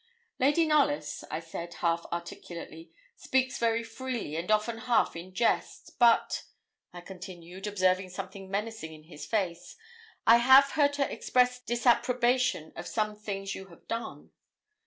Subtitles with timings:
[0.39, 6.45] 'Lady Knollys,' I said, half articulately, 'speaks very freely, and often half in jest; but,'
[6.91, 9.75] I continued, observing something menacing in his face,
[10.25, 14.31] 'I have heard her express disapprobation of some things you have done.'